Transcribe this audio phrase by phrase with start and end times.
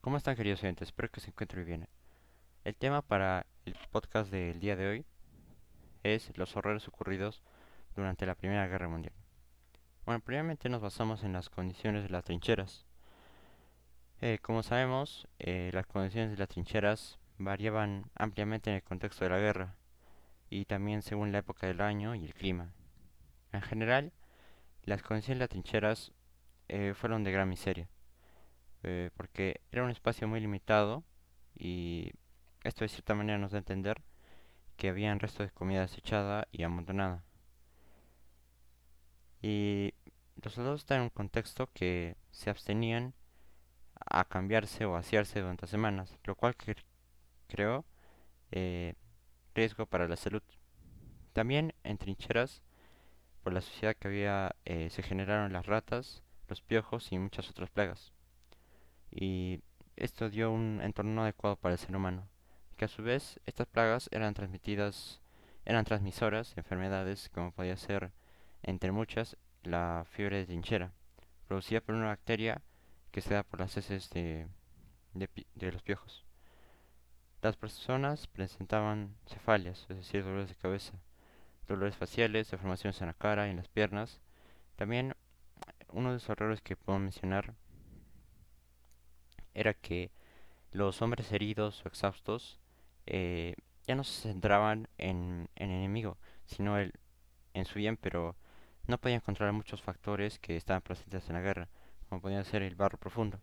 [0.00, 0.88] ¿Cómo están queridos oyentes?
[0.88, 1.88] Espero que se encuentren bien.
[2.62, 5.04] El tema para el podcast del día de hoy
[6.04, 7.42] es los horrores ocurridos
[7.96, 9.12] durante la Primera Guerra Mundial.
[10.06, 12.86] Bueno, primeramente nos basamos en las condiciones de las trincheras.
[14.20, 19.30] Eh, como sabemos, eh, las condiciones de las trincheras variaban ampliamente en el contexto de
[19.30, 19.74] la guerra
[20.48, 22.72] y también según la época del año y el clima.
[23.50, 24.12] En general,
[24.84, 26.12] las condiciones de las trincheras
[26.68, 27.88] eh, fueron de gran miseria
[28.84, 31.04] eh, porque era un espacio muy limitado
[31.56, 32.12] y
[32.64, 34.02] esto de cierta manera nos da a entender
[34.76, 37.24] que había restos de comida desechada y amontonada.
[39.42, 39.94] Y
[40.42, 43.14] los soldados están en un contexto que se abstenían
[44.06, 46.54] a cambiarse o asearse durante semanas, lo cual
[47.48, 47.84] creó
[48.52, 48.94] eh,
[49.54, 50.42] riesgo para la salud.
[51.32, 52.62] También en trincheras,
[53.42, 57.70] por la suciedad que había, eh, se generaron las ratas, los piojos y muchas otras
[57.70, 58.12] plagas
[59.10, 59.60] y
[59.96, 62.28] esto dio un entorno adecuado para el ser humano,
[62.76, 65.20] que a su vez estas plagas eran transmitidas,
[65.64, 68.12] eran transmisoras de enfermedades como podía ser,
[68.62, 70.92] entre muchas, la fiebre de trinchera,
[71.46, 72.62] producida por una bacteria
[73.10, 74.46] que se da por las heces de,
[75.14, 76.24] de, los piojos.
[77.42, 80.92] Las personas presentaban cefalias, es decir, dolores de cabeza,
[81.66, 84.20] dolores faciales, deformaciones en la cara y en las piernas.
[84.76, 85.14] También
[85.88, 87.54] uno de los errores que puedo mencionar
[89.54, 90.10] era que
[90.72, 92.60] los hombres heridos o exhaustos
[93.06, 93.54] eh,
[93.86, 96.92] ya no se centraban en, el enemigo, sino el,
[97.54, 98.36] en su bien, pero
[98.86, 101.68] no podían controlar muchos factores que estaban presentes en la guerra,
[102.08, 103.40] como podía ser el barro profundo.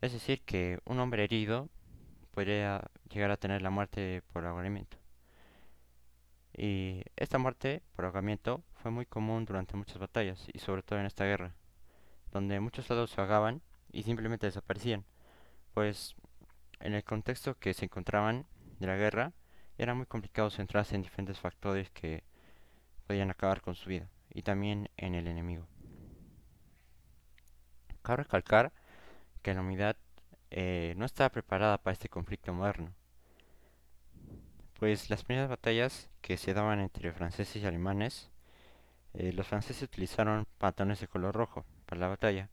[0.00, 1.68] Es decir, que un hombre herido
[2.32, 4.98] podría llegar a tener la muerte por ahogamiento.
[6.56, 11.06] Y esta muerte por ahogamiento fue muy común durante muchas batallas, y sobre todo en
[11.06, 11.54] esta guerra,
[12.32, 13.62] donde muchos soldados se ahogaban
[13.96, 15.06] y simplemente desaparecían,
[15.72, 16.16] pues
[16.80, 18.44] en el contexto que se encontraban
[18.78, 19.32] de la guerra
[19.78, 22.22] era muy complicado centrarse en diferentes factores que
[23.06, 25.66] podían acabar con su vida y también en el enemigo.
[28.02, 28.70] Cabe recalcar
[29.40, 29.96] que la unidad
[30.50, 32.92] eh, no estaba preparada para este conflicto moderno,
[34.78, 38.30] pues las primeras batallas que se daban entre franceses y alemanes,
[39.14, 42.50] eh, los franceses utilizaron pantalones de color rojo para la batalla,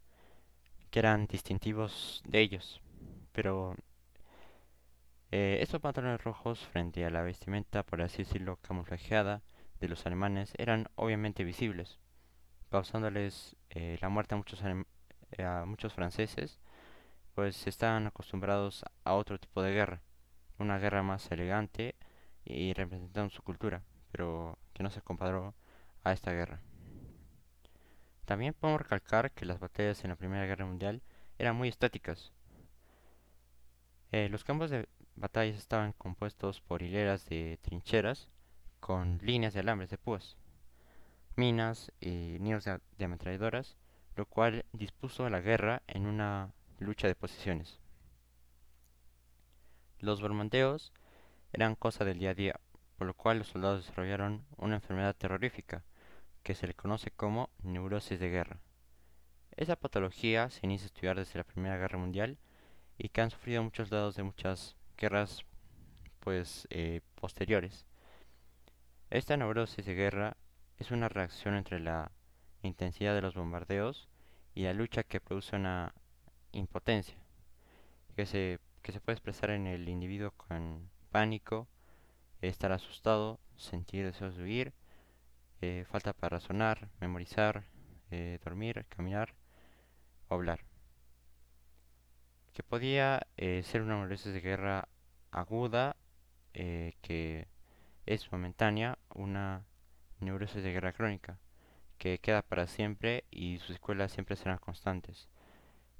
[0.94, 2.80] que eran distintivos de ellos.
[3.32, 3.74] Pero
[5.32, 9.42] eh, estos pantalones rojos frente a la vestimenta, por así decirlo, camuflajeada
[9.80, 11.98] de los alemanes, eran obviamente visibles,
[12.70, 16.60] causándoles eh, la muerte a muchos, a muchos franceses,
[17.34, 20.00] pues estaban acostumbrados a otro tipo de guerra,
[20.60, 21.96] una guerra más elegante
[22.44, 23.82] y representando su cultura,
[24.12, 25.56] pero que no se comparó
[26.04, 26.60] a esta guerra.
[28.24, 31.02] También podemos recalcar que las batallas en la Primera Guerra Mundial
[31.38, 32.32] eran muy estáticas.
[34.12, 38.28] Eh, los campos de batallas estaban compuestos por hileras de trincheras
[38.80, 40.36] con líneas de alambres de púas,
[41.36, 43.76] minas y nidos de, ametralladoras,
[44.16, 47.80] lo cual dispuso la guerra en una lucha de posiciones.
[49.98, 50.92] Los bombardeos
[51.52, 52.60] eran cosa del día a día,
[52.96, 55.82] por lo cual los soldados desarrollaron una enfermedad terrorífica,
[56.44, 58.60] que se le conoce como neurosis de guerra.
[59.56, 62.38] Esa patología se inicia a estudiar desde la Primera Guerra Mundial
[62.98, 65.44] y que han sufrido muchos lados de muchas guerras
[66.20, 67.86] pues eh, posteriores.
[69.10, 70.36] Esta neurosis de guerra
[70.78, 72.12] es una reacción entre la
[72.62, 74.08] intensidad de los bombardeos
[74.54, 75.94] y la lucha que produce una
[76.52, 77.16] impotencia
[78.16, 81.68] que se, que se puede expresar en el individuo con pánico,
[82.42, 84.72] estar asustado, sentir deseos de huir
[85.64, 87.64] eh, falta para razonar, memorizar,
[88.10, 89.34] eh, dormir, caminar
[90.28, 90.60] o hablar.
[92.52, 94.88] Que podía eh, ser una neurosis de guerra
[95.30, 95.96] aguda,
[96.52, 97.48] que
[98.06, 99.64] es momentánea, una
[100.20, 101.38] neurosis de guerra crónica,
[101.98, 105.28] que queda para siempre y sus escuelas siempre serán constantes.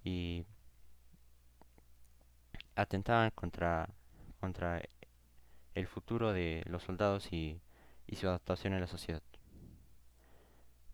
[0.05, 0.45] Y
[2.77, 3.89] atentaban contra,
[4.41, 4.83] contra
[5.75, 7.61] el futuro de los soldados y,
[8.07, 9.23] y su adaptación en la sociedad.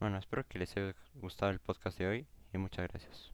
[0.01, 3.33] Bueno, espero que les haya gustado el podcast de hoy y muchas gracias.